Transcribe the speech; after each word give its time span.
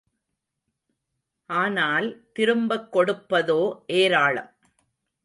ஆனால் 1.49 2.07
திரும்பக் 2.33 2.89
கொடுப்பதோ 2.93 3.59
ஏராளம். 3.93 4.51